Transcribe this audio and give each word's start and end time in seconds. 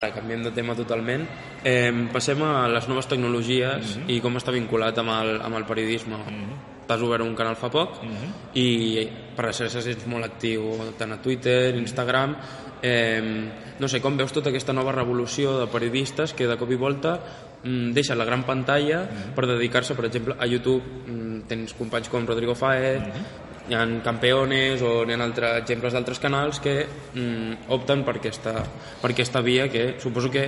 Canviem 0.00 0.40
de 0.40 0.50
tema 0.56 0.72
totalment. 0.72 1.26
Eh, 1.60 1.92
passem 2.08 2.40
a 2.40 2.64
les 2.72 2.86
noves 2.88 3.04
tecnologies 3.04 3.84
mm 3.84 4.06
-hmm. 4.06 4.14
i 4.14 4.20
com 4.24 4.38
està 4.40 4.48
vinculat 4.50 4.96
amb 4.96 5.10
el, 5.12 5.42
amb 5.44 5.56
el 5.58 5.66
periodisme. 5.66 6.16
Mm 6.16 6.24
-hmm. 6.24 6.86
T'has 6.86 7.02
obert 7.02 7.22
un 7.22 7.34
canal 7.34 7.54
fa 7.54 7.68
poc 7.68 8.02
mm 8.02 8.08
-hmm. 8.08 8.30
i 8.54 9.08
per 9.36 9.44
les 9.44 9.56
xarxes 9.58 9.86
ets 9.86 10.06
molt 10.06 10.24
actiu 10.24 10.62
tant 10.96 11.12
a 11.12 11.20
Twitter, 11.20 11.74
Instagram... 11.76 12.36
Eh, 12.82 13.50
no 13.78 13.88
sé, 13.88 14.00
com 14.00 14.16
veus 14.16 14.32
tota 14.32 14.48
aquesta 14.48 14.72
nova 14.72 14.90
revolució 14.90 15.58
de 15.58 15.66
periodistes 15.66 16.32
que 16.32 16.46
de 16.46 16.56
cop 16.56 16.70
i 16.70 16.76
volta 16.76 17.20
mm, 17.62 17.92
deixen 17.92 18.16
la 18.16 18.24
gran 18.24 18.44
pantalla 18.44 19.02
mm 19.02 19.08
-hmm. 19.08 19.34
per 19.34 19.46
dedicar-se, 19.46 19.94
per 19.94 20.06
exemple, 20.06 20.34
a 20.38 20.46
YouTube. 20.46 20.82
Mm, 21.06 21.40
tens 21.46 21.74
companys 21.74 22.08
com 22.08 22.26
Rodrigo 22.26 22.54
Faez, 22.54 23.00
mm 23.00 23.04
-hmm 23.04 23.49
hi 23.68 23.76
ha 23.76 23.84
campeones 24.04 24.82
o 24.82 25.02
hi 25.04 25.14
ha 25.14 25.20
altres 25.24 25.60
exemples 25.62 25.94
d'altres 25.94 26.20
canals 26.22 26.60
que 26.64 26.74
mm, 26.86 27.70
opten 27.76 28.04
per 28.06 28.16
aquesta, 28.18 28.54
per 29.02 29.12
aquesta 29.12 29.42
via 29.44 29.68
que 29.70 29.94
suposo 30.00 30.30
que 30.30 30.46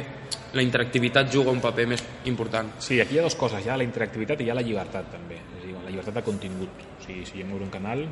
la 0.52 0.62
interactivitat 0.64 1.30
juga 1.32 1.52
un 1.52 1.60
paper 1.64 1.86
més 1.88 2.02
important. 2.28 2.74
Sí, 2.78 3.00
aquí 3.00 3.16
hi 3.16 3.20
ha 3.20 3.26
dues 3.26 3.38
coses, 3.40 3.64
hi 3.64 3.70
ha 3.72 3.78
la 3.80 3.86
interactivitat 3.86 4.40
i 4.40 4.48
hi 4.48 4.52
ha 4.52 4.56
la 4.58 4.64
llibertat 4.64 5.08
també, 5.12 5.40
és 5.40 5.62
a 5.62 5.66
dir, 5.66 5.76
la 5.78 5.90
llibertat 5.90 6.18
de 6.20 6.24
contingut. 6.26 6.84
O 6.98 7.04
sigui, 7.06 7.24
si 7.28 7.40
jo 7.40 7.48
m'obro 7.48 7.64
un 7.68 7.72
canal, 7.72 8.04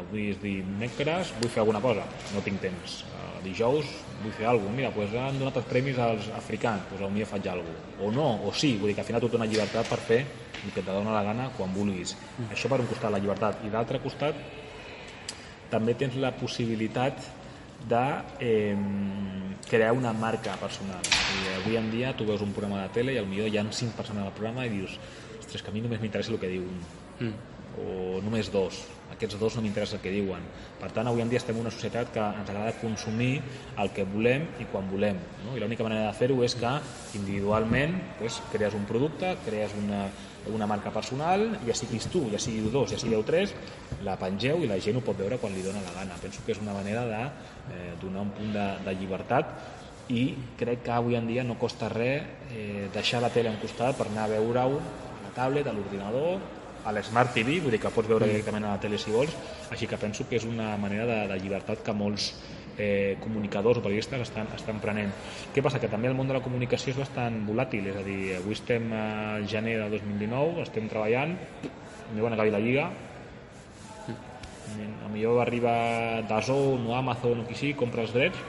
avui 0.00 0.30
és 0.32 0.40
dimecres, 0.42 1.32
vull 1.40 1.52
fer 1.52 1.62
alguna 1.62 1.80
cosa, 1.84 2.06
no 2.34 2.42
tinc 2.44 2.60
temps. 2.62 3.02
Uh, 3.10 3.36
dijous 3.44 3.90
vull 4.22 4.32
fer 4.34 4.48
alguna 4.48 4.70
cosa, 4.70 4.76
mira, 4.78 4.90
doncs 4.94 5.14
han 5.20 5.38
donat 5.40 5.60
els 5.60 5.68
premis 5.70 6.00
als 6.00 6.30
africans, 6.36 6.88
doncs 6.90 7.04
potser 7.04 7.28
faig 7.30 7.48
alguna 7.52 7.76
cosa. 7.76 7.96
O 8.06 8.10
no, 8.14 8.28
o 8.48 8.52
sí, 8.56 8.74
vull 8.80 8.90
dir 8.90 8.98
que 8.98 9.04
al 9.04 9.08
final 9.10 9.24
tu 9.24 9.30
tens 9.32 9.50
llibertat 9.50 9.90
per 9.90 10.00
fer 10.00 10.20
el 10.64 10.72
que 10.72 10.80
et 10.80 10.88
dona 10.88 11.14
la 11.14 11.24
gana 11.26 11.50
quan 11.56 11.72
vulguis. 11.74 12.14
Mm. 12.38 12.52
Això 12.56 12.70
per 12.72 12.80
un 12.80 12.90
costat, 12.90 13.12
la 13.12 13.20
llibertat. 13.20 13.64
I 13.66 13.72
d'altre 13.72 14.00
costat, 14.02 14.38
també 15.72 15.96
tens 15.98 16.16
la 16.22 16.32
possibilitat 16.38 17.20
de 17.88 18.04
eh, 18.40 18.76
crear 19.68 19.92
una 19.96 20.12
marca 20.12 20.56
personal. 20.60 21.02
I 21.04 21.54
avui 21.60 21.78
en 21.80 21.90
dia 21.92 22.14
tu 22.16 22.26
veus 22.28 22.42
un 22.42 22.52
programa 22.56 22.82
de 22.82 22.92
tele 22.96 23.14
i 23.14 23.20
al 23.20 23.30
millor 23.30 23.48
hi 23.48 23.58
ha 23.58 23.66
cinc 23.72 23.96
persones 23.98 24.26
al 24.26 24.36
programa 24.36 24.66
i 24.66 24.74
dius 24.74 24.98
ostres, 25.38 25.62
que 25.62 25.70
a 25.70 25.74
mi 25.74 25.84
només 25.84 26.02
m'interessa 26.02 26.34
el 26.34 26.40
que 26.42 26.52
diu 26.52 26.66
un. 26.66 26.82
Mm. 27.20 27.34
O 27.74 28.20
només 28.22 28.52
dos 28.54 28.84
aquests 29.14 29.38
dos 29.38 29.56
no 29.56 29.62
m'interessa 29.64 29.96
el 29.98 30.02
que 30.02 30.12
diuen. 30.12 30.44
Per 30.80 30.90
tant, 30.94 31.08
avui 31.08 31.22
en 31.22 31.30
dia 31.30 31.40
estem 31.40 31.56
en 31.56 31.64
una 31.64 31.72
societat 31.72 32.10
que 32.14 32.22
ens 32.24 32.50
agrada 32.50 32.74
consumir 32.80 33.32
el 33.80 33.90
que 33.94 34.06
volem 34.10 34.46
i 34.62 34.68
quan 34.72 34.88
volem. 34.90 35.18
No? 35.44 35.56
I 35.56 35.62
l'única 35.62 35.86
manera 35.86 36.08
de 36.08 36.14
fer-ho 36.18 36.40
és 36.46 36.56
que 36.58 36.72
individualment 37.20 37.96
pues, 38.18 38.40
crees 38.52 38.76
un 38.76 38.86
producte, 38.88 39.34
crees 39.46 39.74
una, 39.78 40.06
una 40.52 40.68
marca 40.70 40.92
personal, 40.94 41.46
ja 41.66 41.76
siguis 41.78 42.08
tu, 42.12 42.26
ja 42.32 42.40
sigueu 42.42 42.70
dos, 42.72 42.90
ja 42.92 43.00
sigueu 43.00 43.24
tres, 43.26 43.54
la 44.04 44.18
pengeu 44.20 44.64
i 44.64 44.70
la 44.70 44.80
gent 44.82 44.98
ho 44.98 45.04
pot 45.04 45.18
veure 45.20 45.38
quan 45.42 45.54
li 45.54 45.64
dona 45.64 45.84
la 45.84 45.94
gana. 46.00 46.18
Penso 46.22 46.42
que 46.44 46.56
és 46.56 46.62
una 46.62 46.76
manera 46.76 47.06
de 47.08 47.22
eh, 47.24 47.92
donar 48.02 48.26
un 48.26 48.34
punt 48.34 48.52
de, 48.56 48.68
de 48.84 48.96
llibertat 48.98 49.43
i 50.12 50.34
crec 50.60 50.82
que 50.84 50.92
avui 50.92 51.16
en 51.16 51.26
dia 51.26 51.44
no 51.44 51.56
costa 51.60 51.88
res 51.88 52.50
eh, 52.52 52.88
deixar 52.92 53.22
la 53.24 53.32
tele 53.32 53.48
en 53.48 53.60
costat 53.62 53.96
per 53.96 54.10
anar 54.10 54.26
a 54.26 54.34
veure-ho 54.34 54.76
a 54.80 55.22
la 55.22 55.32
tablet, 55.36 55.66
a 55.66 55.72
l'ordinador 55.72 56.42
a 56.84 56.92
l'Smart 56.92 57.32
TV, 57.32 57.60
vull 57.64 57.72
dir 57.72 57.80
que 57.80 57.92
pots 57.92 58.10
veure 58.10 58.28
directament 58.28 58.66
a 58.68 58.74
la 58.74 58.80
tele 58.80 58.98
si 59.00 59.12
vols, 59.14 59.32
així 59.72 59.88
que 59.88 59.96
penso 59.96 60.26
que 60.28 60.36
és 60.36 60.44
una 60.44 60.74
manera 60.76 61.06
de, 61.08 61.16
de 61.30 61.38
llibertat 61.40 61.80
que 61.84 61.94
molts 61.96 62.34
eh, 62.76 63.16
comunicadors 63.22 63.80
o 63.80 63.84
periodistes 63.86 64.20
estan, 64.26 64.50
estan 64.52 64.82
prenent. 64.82 65.14
Què 65.54 65.64
passa? 65.64 65.80
Que 65.80 65.88
també 65.88 66.10
el 66.10 66.18
món 66.18 66.28
de 66.28 66.36
la 66.36 66.42
comunicació 66.44 66.92
és 66.92 67.00
bastant 67.00 67.40
volàtil, 67.48 67.88
és 67.88 67.96
a 67.96 68.04
dir, 68.04 68.18
avui 68.36 68.56
estem 68.58 68.92
al 68.98 69.48
gener 69.48 69.78
de 69.80 69.88
2019, 69.96 70.60
estem 70.66 70.90
treballant, 70.92 71.32
no 72.12 72.26
van 72.26 72.36
acabar 72.36 72.52
la 72.52 72.60
Lliga, 72.60 72.90
a 75.04 75.08
millor 75.12 75.40
arriba 75.40 75.72
Dazón 76.28 76.84
o 76.88 76.94
Amazon 76.96 77.40
o 77.40 77.48
qui 77.48 77.56
sigui, 77.56 77.78
compra 77.78 78.04
els 78.04 78.12
drets 78.12 78.40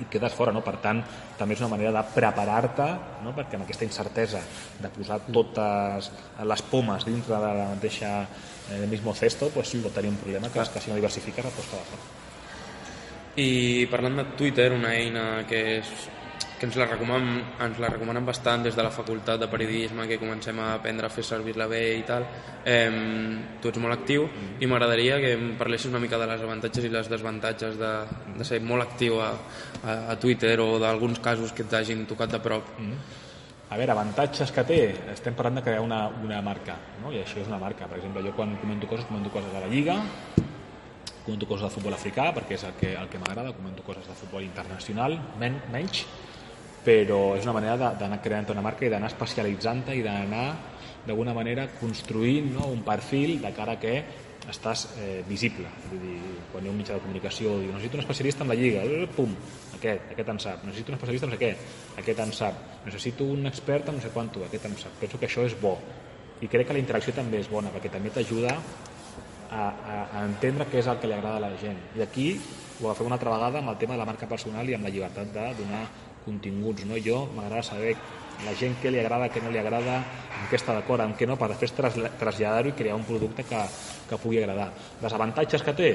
i 0.00 0.06
et 0.06 0.12
quedes 0.12 0.34
fora, 0.36 0.52
no? 0.56 0.62
Per 0.64 0.76
tant, 0.82 1.02
també 1.38 1.54
és 1.56 1.62
una 1.62 1.70
manera 1.74 1.92
de 1.94 2.02
preparar-te, 2.14 2.86
no? 3.24 3.34
perquè 3.36 3.58
amb 3.58 3.66
aquesta 3.66 3.86
incertesa 3.86 4.40
de 4.80 4.92
posar 4.94 5.20
totes 5.28 6.10
les 6.48 6.64
pomes 6.70 7.04
dintre 7.08 7.36
de 7.36 7.52
la 7.60 7.68
mateixa 7.74 8.14
eh, 8.24 8.86
mismo 8.88 9.14
cesto, 9.14 9.50
pues 9.54 9.68
sí, 9.68 9.82
pot 9.84 9.94
tenir 9.94 10.10
un 10.14 10.20
problema 10.22 10.48
que, 10.48 10.64
que 10.72 10.80
si 10.80 10.90
no 10.90 10.98
diversifiques 10.98 11.44
et 11.44 11.60
pots 11.60 11.70
quedar 11.74 11.86
fora. 11.92 12.08
I 13.40 13.86
parlant 13.92 14.18
de 14.18 14.24
Twitter, 14.36 14.72
una 14.74 14.94
eina 14.96 15.44
que 15.48 15.60
és 15.78 15.92
que 16.60 16.68
ens 16.68 16.76
la, 16.76 16.84
recomanen, 16.84 17.38
ens 17.64 17.78
la 17.80 17.88
recomanen 17.88 18.26
bastant 18.28 18.66
des 18.66 18.76
de 18.76 18.84
la 18.84 18.90
facultat 18.92 19.40
de 19.40 19.48
periodisme 19.48 20.04
que 20.06 20.18
comencem 20.20 20.58
a 20.60 20.74
aprendre 20.74 21.08
a 21.08 21.12
fer 21.12 21.24
servir-la 21.24 21.64
bé 21.70 21.80
i 21.96 22.02
tal 22.04 22.26
eh, 22.68 22.90
tu 23.62 23.72
ets 23.72 23.80
molt 23.80 23.96
actiu 23.96 24.26
i 24.60 24.68
m'agradaria 24.68 25.16
que 25.22 25.32
em 25.38 25.46
parlessis 25.56 25.88
una 25.88 26.02
mica 26.02 26.20
de 26.20 26.28
les 26.28 26.44
avantatges 26.44 26.84
i 26.84 26.92
les 26.92 27.08
desavantatges 27.08 27.80
de, 27.80 27.94
de 28.36 28.44
ser 28.44 28.60
molt 28.60 28.84
actiu 28.84 29.22
a, 29.24 29.32
a, 29.80 29.96
a 30.12 30.18
Twitter 30.20 30.58
o 30.60 30.76
d'alguns 30.82 31.24
casos 31.24 31.56
que 31.56 31.64
t'hagin 31.64 32.04
tocat 32.04 32.36
de 32.36 32.44
prop 32.44 32.76
mm 32.76 32.86
-hmm. 32.86 33.26
A 33.70 33.76
veure, 33.78 33.92
avantatges 33.92 34.50
que 34.50 34.64
té, 34.66 34.78
estem 35.12 35.34
parlant 35.38 35.60
de 35.60 35.62
crear 35.62 35.80
una, 35.80 36.08
una 36.08 36.40
marca, 36.42 36.74
no? 37.00 37.12
i 37.12 37.20
això 37.20 37.38
és 37.38 37.46
una 37.46 37.58
marca. 37.58 37.86
Per 37.86 37.98
exemple, 37.98 38.24
jo 38.26 38.32
quan 38.34 38.56
comento 38.58 38.88
coses, 38.90 39.06
comento 39.06 39.30
coses 39.30 39.52
de 39.52 39.60
la 39.60 39.68
Lliga, 39.68 39.94
comento 41.24 41.46
coses 41.46 41.68
de 41.68 41.74
futbol 41.76 41.94
africà, 41.94 42.32
perquè 42.34 42.56
és 42.58 42.64
el 42.66 42.74
que, 42.80 42.90
el 42.98 43.06
que 43.08 43.20
m'agrada, 43.22 43.52
comento 43.54 43.84
coses 43.86 44.08
de 44.08 44.16
futbol 44.18 44.42
internacional, 44.42 45.14
men, 45.38 45.60
menys, 45.70 46.02
però 46.84 47.36
és 47.36 47.44
una 47.44 47.54
manera 47.56 47.94
d'anar 47.98 48.20
creant 48.24 48.50
una 48.54 48.64
marca 48.64 48.86
i 48.86 48.90
d'anar 48.92 49.10
especialitzant-te 49.12 49.96
i 49.96 50.02
d'anar 50.04 50.48
d'alguna 51.06 51.34
manera 51.36 51.66
construint 51.80 52.52
no, 52.54 52.68
un 52.72 52.82
perfil 52.84 53.38
de 53.42 53.52
cara 53.56 53.78
que 53.80 53.94
estàs 54.50 54.86
eh, 54.98 55.22
visible. 55.28 55.68
Vull 55.90 56.00
dir, 56.02 56.18
quan 56.50 56.64
hi 56.64 56.70
ha 56.70 56.72
un 56.72 56.78
mitjà 56.80 56.96
de 56.96 57.04
comunicació, 57.04 57.56
diu, 57.60 57.72
necessito 57.74 57.98
un 57.98 58.04
especialista 58.04 58.44
en 58.44 58.50
la 58.50 58.56
lliga, 58.58 58.84
pum, 59.14 59.34
aquest, 59.76 60.12
aquest 60.14 60.32
en 60.32 60.40
sap. 60.42 60.64
Necessito 60.66 60.92
un 60.92 60.98
especialista 60.98 61.28
en 61.28 61.32
no 61.32 61.36
sé 61.36 61.42
què, 61.42 61.50
aquest 62.02 62.22
en 62.24 62.32
sap. 62.36 62.62
Necessito 62.86 63.28
un 63.36 63.50
expert 63.50 63.90
en 63.92 64.00
no 64.00 64.04
sé 64.04 64.12
quanto, 64.14 64.44
aquest 64.46 64.66
en 64.66 64.78
sap. 64.80 64.96
Penso 65.00 65.20
que 65.20 65.28
això 65.28 65.44
és 65.46 65.56
bo. 65.60 65.76
I 66.40 66.48
crec 66.48 66.70
que 66.70 66.76
la 66.76 66.82
interacció 66.82 67.14
també 67.16 67.42
és 67.44 67.50
bona, 67.52 67.72
perquè 67.74 67.92
també 67.92 68.12
t'ajuda 68.14 68.56
a, 68.56 69.62
a, 69.62 69.96
a 70.20 70.24
entendre 70.24 70.66
què 70.70 70.80
és 70.80 70.88
el 70.88 71.00
que 71.00 71.10
li 71.10 71.16
agrada 71.16 71.36
a 71.36 71.46
la 71.48 71.52
gent. 71.60 71.78
I 71.98 72.04
aquí 72.06 72.30
ho 72.80 72.88
agafem 72.88 73.10
una 73.10 73.18
altra 73.20 73.34
vegada 73.34 73.60
amb 73.60 73.74
el 73.74 73.80
tema 73.80 73.94
de 73.94 74.02
la 74.02 74.08
marca 74.08 74.28
personal 74.28 74.68
i 74.68 74.76
amb 74.76 74.88
la 74.88 74.94
llibertat 74.94 75.34
de 75.34 75.50
donar 75.58 75.84
continguts. 76.24 76.86
No? 76.88 76.98
Jo 77.04 77.24
m'agrada 77.36 77.62
saber 77.66 77.94
la 78.44 78.54
gent 78.56 78.78
què 78.80 78.92
li 78.92 79.00
agrada, 79.00 79.28
què 79.28 79.42
no 79.44 79.52
li 79.52 79.60
agrada, 79.60 80.00
amb 80.00 80.50
què 80.50 80.56
està 80.56 80.74
d'acord, 80.76 81.04
amb 81.04 81.16
què 81.18 81.28
no, 81.28 81.36
per 81.36 81.50
després 81.52 81.74
traslladar-ho 81.76 82.72
i 82.72 82.76
crear 82.76 82.96
un 82.96 83.04
producte 83.04 83.44
que, 83.44 83.64
que 84.08 84.20
pugui 84.20 84.40
agradar. 84.40 84.70
Les 85.02 85.16
avantatges 85.16 85.64
que 85.66 85.76
té? 85.76 85.90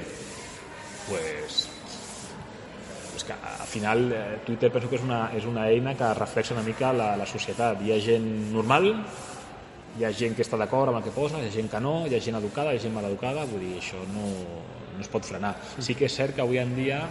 pues, 1.09 1.67
és 3.15 3.23
que 3.23 3.33
al 3.33 3.67
final 3.67 4.11
eh, 4.11 4.39
Twitter 4.45 4.71
penso 4.71 4.89
que 4.89 4.97
és 4.99 5.05
una, 5.05 5.29
és 5.37 5.45
una 5.45 5.67
eina 5.69 5.95
que 5.97 6.11
reflexa 6.17 6.55
una 6.55 6.65
mica 6.65 6.91
la, 6.93 7.13
la 7.19 7.27
societat. 7.29 7.81
Hi 7.85 7.93
ha 7.93 7.99
gent 8.01 8.27
normal, 8.53 8.89
hi 9.99 10.05
ha 10.05 10.11
gent 10.11 10.35
que 10.35 10.43
està 10.45 10.59
d'acord 10.59 10.91
amb 10.91 10.99
el 10.99 11.05
que 11.05 11.15
posa, 11.15 11.39
hi 11.41 11.49
ha 11.49 11.53
gent 11.53 11.69
que 11.71 11.81
no, 11.83 11.95
hi 12.09 12.17
ha 12.17 12.23
gent 12.23 12.39
educada, 12.41 12.73
hi 12.73 12.81
ha 12.81 12.85
gent 12.87 12.95
mal 12.95 13.07
educada, 13.09 13.45
vull 13.49 13.63
dir, 13.63 13.77
això 13.79 14.01
no, 14.13 14.27
no 14.95 15.05
es 15.05 15.11
pot 15.11 15.27
frenar. 15.27 15.55
Sí 15.79 15.95
que 15.95 16.09
és 16.09 16.17
cert 16.17 16.35
que 16.35 16.43
avui 16.43 16.61
en 16.61 16.75
dia 16.77 17.03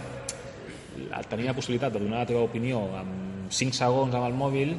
tenir 1.29 1.47
la 1.49 1.55
possibilitat 1.57 1.93
de 1.93 2.01
donar 2.03 2.23
la 2.23 2.29
teva 2.29 2.43
opinió 2.47 2.83
en 2.99 3.47
5 3.49 3.77
segons 3.77 4.15
amb 4.15 4.27
el 4.27 4.35
mòbil 4.37 4.75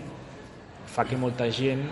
fa 0.90 1.04
que 1.04 1.18
molta 1.20 1.48
gent 1.52 1.82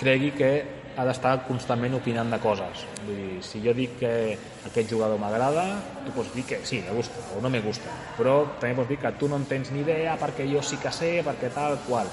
cregui 0.00 0.32
que 0.36 0.50
ha 0.94 1.04
d'estar 1.06 1.32
constantment 1.48 1.96
opinant 1.98 2.30
de 2.30 2.38
coses. 2.42 2.84
Vull 3.06 3.16
dir, 3.18 3.38
si 3.42 3.60
jo 3.64 3.74
dic 3.74 3.96
que 3.98 4.12
aquest 4.68 4.92
jugador 4.92 5.18
m'agrada, 5.18 5.64
tu 6.04 6.14
pots 6.14 6.30
dir 6.36 6.44
que 6.46 6.60
sí, 6.66 6.80
me 6.86 6.94
gusta 6.94 7.22
o 7.34 7.42
no 7.42 7.50
me 7.50 7.60
gusta, 7.64 7.90
però 8.18 8.36
també 8.60 8.76
pots 8.78 8.92
dir 8.92 9.00
que 9.02 9.12
tu 9.18 9.28
no 9.30 9.40
en 9.40 9.48
tens 9.50 9.72
ni 9.74 9.82
idea 9.82 10.14
perquè 10.20 10.46
jo 10.50 10.62
sí 10.62 10.78
que 10.82 10.92
sé, 10.94 11.16
perquè 11.26 11.50
tal, 11.54 11.80
qual. 11.88 12.10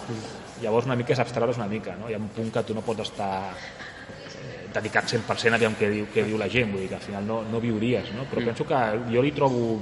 Llavors 0.64 0.90
una 0.90 0.98
mica 0.98 1.14
és 1.14 1.22
abstraure's 1.22 1.62
una 1.62 1.70
mica, 1.70 1.96
no? 2.00 2.10
Hi 2.10 2.18
ha 2.18 2.22
un 2.22 2.30
punt 2.34 2.52
que 2.54 2.66
tu 2.66 2.78
no 2.78 2.84
pots 2.86 3.06
estar 3.06 3.32
eh, 3.54 4.66
dedicat 4.74 5.14
100% 5.14 5.54
a 5.54 5.62
veure 5.62 5.78
què 5.78 5.92
diu, 5.94 6.10
què 6.14 6.26
diu 6.26 6.42
la 6.42 6.50
gent, 6.50 6.74
vull 6.74 6.86
dir 6.86 6.90
que 6.90 6.98
al 6.98 7.06
final 7.06 7.28
no, 7.28 7.42
no 7.52 7.62
viuries, 7.62 8.14
no? 8.18 8.26
però 8.30 8.46
penso 8.50 8.66
que 8.66 8.82
jo 9.14 9.22
li 9.22 9.34
trobo 9.38 9.78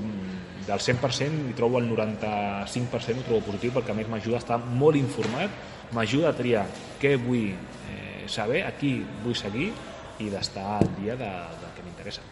del 0.69 0.81
100% 0.85 1.49
i 1.49 1.57
trobo 1.57 1.81
el 1.81 1.89
95% 1.89 3.23
ho 3.23 3.27
trobo 3.27 3.45
positiu 3.49 3.73
perquè 3.75 3.93
a 3.93 3.97
més 3.97 4.09
m'ajuda 4.11 4.37
a 4.37 4.43
estar 4.43 4.59
molt 4.61 4.99
informat, 4.99 5.53
m'ajuda 5.95 6.29
a 6.29 6.37
triar 6.37 6.65
què 7.01 7.15
vull 7.21 7.49
eh, 7.49 8.27
saber, 8.29 8.63
a 8.67 8.75
qui 8.77 8.99
vull 9.23 9.37
seguir 9.37 9.71
i 10.19 10.29
d'estar 10.29 10.67
al 10.77 10.93
dia 10.99 11.17
de, 11.17 11.31
del 11.61 11.73
que 11.75 11.87
m'interessa 11.87 12.25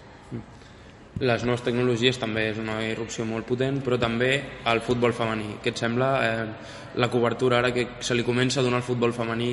les 1.19 1.43
noves 1.47 1.63
tecnologies 1.65 2.19
també 2.21 2.51
és 2.51 2.57
una 2.61 2.77
irrupció 2.85 3.25
molt 3.25 3.47
potent, 3.49 3.79
però 3.81 3.97
també 3.97 4.31
el 4.69 4.81
futbol 4.85 5.15
femení. 5.17 5.55
Què 5.63 5.71
et 5.73 5.79
sembla 5.81 6.09
eh, 6.21 6.43
la 7.01 7.09
cobertura 7.09 7.57
ara 7.57 7.71
que 7.73 7.87
se 8.05 8.13
li 8.13 8.25
comença 8.25 8.59
a 8.61 8.65
donar 8.65 8.81
el 8.83 8.85
futbol 8.85 9.13
femení? 9.17 9.49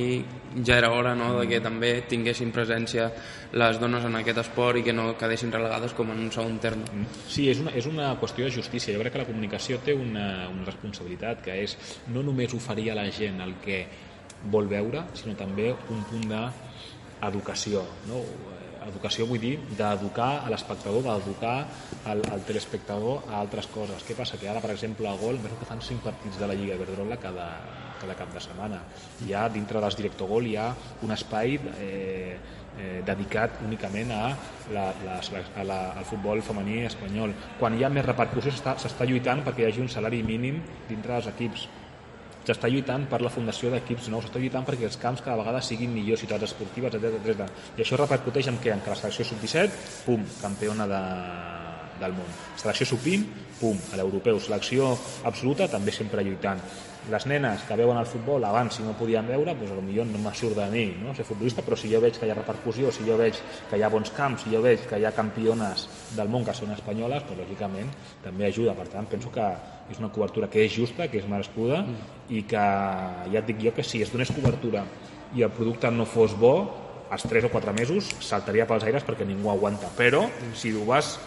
Ja 0.66 0.76
era 0.76 0.90
hora 0.92 1.14
no, 1.16 1.30
de 1.40 1.46
que 1.48 1.62
també 1.64 1.94
tinguessin 2.08 2.52
presència 2.52 3.08
les 3.56 3.80
dones 3.80 4.04
en 4.04 4.18
aquest 4.20 4.42
esport 4.44 4.80
i 4.80 4.84
que 4.84 4.92
no 4.96 5.14
quedessin 5.20 5.52
relegades 5.52 5.96
com 5.96 6.12
en 6.12 6.20
un 6.26 6.32
segon 6.32 6.58
terme. 6.60 6.84
Mm. 6.90 7.22
Sí, 7.28 7.48
és 7.52 7.62
una, 7.64 7.72
és 7.72 7.88
una 7.88 8.12
qüestió 8.20 8.48
de 8.48 8.54
justícia. 8.54 8.94
Jo 8.94 9.00
crec 9.00 9.16
que 9.16 9.24
la 9.24 9.28
comunicació 9.28 9.80
té 9.84 9.96
una, 9.96 10.50
una 10.52 10.66
responsabilitat 10.68 11.44
que 11.44 11.56
és 11.64 11.78
no 12.12 12.24
només 12.26 12.52
oferir 12.56 12.90
a 12.92 12.98
la 13.00 13.08
gent 13.12 13.40
el 13.44 13.56
que 13.64 13.86
vol 14.52 14.68
veure, 14.68 15.06
sinó 15.16 15.32
també 15.38 15.70
un 15.72 16.04
punt 16.10 16.28
d'educació. 16.28 17.86
No? 18.10 18.20
Educació 18.88 19.26
vull 19.28 19.40
dir 19.42 19.54
d'educar 19.78 20.30
a 20.44 20.50
l'espectador, 20.52 21.04
d'educar 21.06 21.56
al, 22.10 22.24
al 22.32 22.44
telespectador 22.48 23.24
a 23.30 23.38
altres 23.40 23.68
coses. 23.72 24.04
Què 24.06 24.16
passa? 24.18 24.40
Que 24.40 24.50
ara, 24.50 24.62
per 24.64 24.74
exemple, 24.74 25.08
a 25.08 25.16
Gol, 25.20 25.40
veus 25.44 25.56
que 25.60 25.68
fan 25.68 25.82
5 25.82 26.04
partits 26.04 26.40
de 26.40 26.50
la 26.50 26.56
Lliga 26.58 26.78
Iberdrola 26.78 27.20
cada, 27.22 27.48
cada 28.00 28.16
cap 28.18 28.34
de 28.34 28.42
setmana. 28.42 28.82
Hi 29.24 29.32
ha, 29.34 29.46
dintre 29.52 29.80
dels 29.84 29.96
Director 30.00 30.28
Gol, 30.30 30.50
hi 30.50 30.58
ha 30.60 30.68
un 31.06 31.14
espai 31.14 31.56
eh, 31.78 32.36
eh, 32.78 33.00
dedicat 33.06 33.62
únicament 33.66 34.12
a 34.14 34.24
la, 34.74 34.88
la, 35.04 35.20
a 35.20 35.64
la, 35.68 35.80
al 36.00 36.08
futbol 36.08 36.42
femení 36.44 36.82
espanyol. 36.88 37.34
Quan 37.60 37.78
hi 37.78 37.84
ha 37.84 37.92
més 37.92 38.06
repercussió 38.06 38.52
s'està 38.54 39.08
lluitant 39.08 39.44
perquè 39.46 39.64
hi 39.64 39.70
hagi 39.70 39.84
un 39.84 39.90
salari 39.92 40.22
mínim 40.26 40.60
dintre 40.90 41.16
dels 41.16 41.32
equips 41.32 41.68
s'està 42.52 42.68
lluitant 42.68 43.06
per 43.10 43.22
la 43.24 43.32
fundació 43.32 43.72
d'equips 43.72 44.10
nous, 44.12 44.26
s'està 44.26 44.42
lluitant 44.42 44.66
perquè 44.68 44.88
els 44.90 45.00
camps 45.00 45.24
cada 45.24 45.40
vegada 45.40 45.62
siguin 45.64 45.92
millors, 45.94 46.20
ciutats 46.24 46.50
esportives, 46.50 46.94
etc. 46.98 47.48
I 47.78 47.86
això 47.86 48.00
repercuteix 48.00 48.52
en 48.52 48.60
què? 48.60 48.74
En 48.74 48.84
que 48.84 48.92
la 48.92 49.00
selecció 49.00 49.24
sub-17, 49.30 49.84
pum, 50.04 50.24
campiona 50.42 50.88
de, 50.90 51.02
del 52.00 52.16
món. 52.16 52.32
Selecció 52.60 52.88
sub-20, 52.92 53.44
pum, 53.60 53.78
a 53.92 54.00
l'europeu. 54.00 54.40
Selecció 54.40 54.94
absoluta, 55.24 55.68
també 55.70 55.94
sempre 55.94 56.24
lluitant 56.26 56.62
les 57.10 57.26
nenes 57.28 57.62
que 57.68 57.76
veuen 57.76 57.98
el 58.00 58.06
futbol 58.08 58.44
abans 58.48 58.78
si 58.78 58.82
no 58.84 58.94
podien 58.96 59.26
veure, 59.28 59.52
doncs 59.52 59.72
potser 59.74 60.06
no 60.08 60.20
me 60.22 60.32
surt 60.34 60.56
de 60.56 60.66
mi 60.72 60.84
no? 61.02 61.14
ser 61.14 61.26
futbolista, 61.28 61.62
però 61.62 61.76
si 61.76 61.90
jo 61.92 62.00
veig 62.00 62.16
que 62.16 62.26
hi 62.26 62.32
ha 62.32 62.36
repercussió, 62.38 62.92
si 62.92 63.04
jo 63.04 63.18
veig 63.20 63.36
que 63.70 63.78
hi 63.78 63.84
ha 63.84 63.90
bons 63.92 64.12
camps, 64.16 64.44
si 64.44 64.52
jo 64.54 64.62
veig 64.64 64.86
que 64.88 64.98
hi 64.98 65.04
ha 65.04 65.12
campiones 65.12 65.86
del 66.16 66.30
món 66.32 66.46
que 66.46 66.54
són 66.56 66.72
espanyoles, 66.72 67.26
doncs 67.28 67.42
lògicament 67.42 67.90
també 68.24 68.48
ajuda. 68.48 68.76
Per 68.78 68.88
tant, 68.92 69.08
penso 69.10 69.32
que 69.34 69.50
és 69.92 70.00
una 70.00 70.08
cobertura 70.14 70.48
que 70.48 70.64
és 70.64 70.72
justa, 70.72 71.08
que 71.12 71.20
és 71.20 71.28
merescuda 71.28 71.82
mm. 71.82 72.14
i 72.32 72.44
que 72.48 72.64
ja 73.34 73.42
et 73.42 73.52
dic 73.52 73.60
jo 73.66 73.74
que 73.76 73.84
si 73.84 74.00
es 74.02 74.12
donés 74.12 74.32
cobertura 74.32 74.86
i 75.34 75.44
el 75.44 75.52
producte 75.52 75.90
no 75.92 76.08
fos 76.08 76.36
bo, 76.38 76.54
als 77.12 77.28
3 77.28 77.44
o 77.44 77.52
4 77.52 77.74
mesos 77.76 78.08
saltaria 78.24 78.64
pels 78.66 78.86
aires 78.88 79.04
perquè 79.04 79.26
ningú 79.28 79.52
aguanta. 79.52 79.92
Però 79.98 80.24
mm. 80.24 80.56
si 80.56 80.72
ho 80.72 80.88
vas 80.88 81.18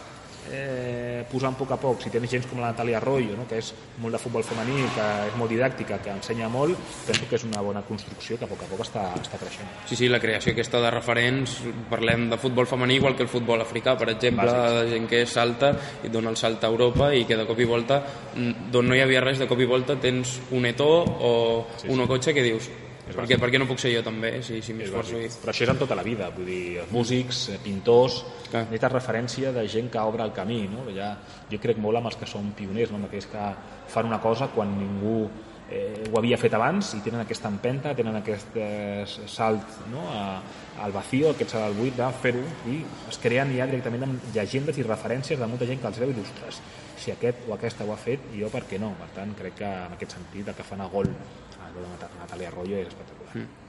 eh, 0.52 1.26
posant 1.32 1.56
a 1.56 1.60
poc 1.60 1.72
a 1.74 1.78
poc, 1.82 2.02
si 2.04 2.12
tens 2.14 2.30
gent 2.32 2.48
com 2.50 2.62
la 2.62 2.72
Natàlia 2.72 2.98
Arroyo, 3.02 3.36
no? 3.38 3.48
que 3.50 3.60
és 3.62 3.74
molt 4.04 4.16
de 4.16 4.22
futbol 4.22 4.46
femení, 4.46 4.80
que 4.96 5.08
és 5.28 5.38
molt 5.40 5.52
didàctica, 5.52 6.00
que 6.04 6.14
ensenya 6.14 6.50
molt, 6.52 6.78
penso 7.08 7.28
que 7.30 7.38
és 7.40 7.46
una 7.48 7.64
bona 7.66 7.84
construcció 7.88 8.38
que 8.38 8.48
a 8.48 8.52
poc 8.52 8.64
a 8.64 8.70
poc 8.72 8.86
està, 8.86 9.06
està 9.20 9.40
creixent. 9.42 9.70
Sí, 9.90 10.00
sí, 10.00 10.10
la 10.12 10.22
creació 10.24 10.54
aquesta 10.56 10.82
de 10.84 10.92
referents, 10.94 11.60
parlem 11.92 12.28
de 12.32 12.40
futbol 12.42 12.70
femení 12.70 13.00
igual 13.02 13.16
que 13.16 13.26
el 13.28 13.32
futbol 13.32 13.62
africà, 13.64 13.98
per 14.00 14.12
exemple, 14.16 14.48
Bàsics. 14.48 14.82
de 14.82 14.96
gent 14.96 15.12
que 15.12 15.24
salta 15.26 15.74
i 16.04 16.12
dona 16.14 16.34
el 16.34 16.40
salt 16.40 16.64
a 16.64 16.72
Europa 16.74 17.14
i 17.16 17.26
que 17.28 17.38
de 17.38 17.48
cop 17.48 17.60
i 17.60 17.70
volta, 17.70 18.02
mm, 18.36 18.72
d'on 18.72 18.88
no 18.88 18.96
hi 18.96 19.04
havia 19.04 19.24
res, 19.24 19.40
de 19.40 19.48
cop 19.48 19.60
i 19.60 19.70
volta 19.70 19.98
tens 20.00 20.40
un 20.52 20.66
etó 20.66 20.92
o 21.04 21.68
sí, 21.76 21.88
sí. 21.88 21.94
un 21.94 22.06
cotxe 22.08 22.34
que 22.34 22.44
dius 22.44 22.70
per 23.16 23.26
què, 23.30 23.38
per 23.40 23.50
què 23.54 23.60
no 23.62 23.68
puc 23.70 23.82
ser 23.82 23.92
jo 23.94 24.04
també, 24.06 24.32
si, 24.46 24.62
si 24.66 24.76
m'esforço? 24.78 25.20
I... 25.20 25.30
Però 25.42 25.54
això 25.54 25.66
és 25.66 25.72
en 25.74 25.80
tota 25.80 25.98
la 25.98 26.06
vida, 26.06 26.30
vull 26.36 26.50
dir, 26.50 26.86
músics, 26.92 27.44
eh, 27.54 27.60
pintors, 27.64 28.22
Clar. 28.50 28.66
necessites 28.66 28.94
referència 28.94 29.54
de 29.56 29.66
gent 29.72 29.92
que 29.94 30.04
obre 30.04 30.26
el 30.26 30.34
camí, 30.36 30.64
no? 30.72 30.86
Ja, 30.96 31.14
jo 31.52 31.62
crec 31.64 31.80
molt 31.84 32.02
amb 32.02 32.12
els 32.12 32.20
que 32.20 32.30
són 32.30 32.52
pioners, 32.58 32.92
no? 32.94 33.02
amb 33.02 33.10
aquells 33.10 33.30
que 33.32 33.50
fan 33.94 34.10
una 34.10 34.20
cosa 34.24 34.50
quan 34.54 34.76
ningú 34.80 35.20
eh, 35.72 36.08
ho 36.12 36.18
havia 36.20 36.38
fet 36.40 36.54
abans 36.58 36.94
i 36.98 37.02
tenen 37.06 37.22
aquesta 37.24 37.52
empenta, 37.52 37.94
tenen 37.98 38.16
aquest 38.20 38.56
eh, 38.56 39.04
salt 39.08 39.82
no? 39.92 40.06
a, 40.14 40.24
al 40.84 40.96
vacío, 40.96 41.32
aquest 41.32 41.56
salt 41.56 41.68
al 41.68 41.78
buit 41.78 41.98
de 41.98 42.10
fer-ho 42.24 42.44
i 42.72 42.80
es 43.12 43.22
creen 43.24 43.54
ja 43.58 43.68
directament 43.70 44.08
amb 44.08 44.28
llegendes 44.36 44.80
i 44.80 44.88
referències 44.88 45.40
de 45.40 45.50
molta 45.50 45.70
gent 45.70 45.82
que 45.84 45.92
els 45.92 46.02
veu 46.04 46.14
il·lustres. 46.16 46.62
Si 46.98 47.14
aquest 47.14 47.46
o 47.48 47.54
aquesta 47.56 47.86
ho 47.86 47.94
ha 47.94 48.00
fet, 48.02 48.32
jo 48.38 48.50
per 48.54 48.66
què 48.70 48.80
no? 48.82 48.94
Per 49.02 49.12
tant, 49.16 49.36
crec 49.38 49.60
que 49.62 49.70
en 49.70 49.96
aquest 49.98 50.18
sentit 50.18 50.48
el 50.48 50.58
que 50.58 50.66
fan 50.66 50.82
a 50.82 50.90
gol 50.92 51.12
de 51.78 52.12
Natàlia 52.18 52.50
Arroyo 52.50 52.82
és 52.82 52.88
espectacular. 52.90 53.36
Mm. 53.36 53.67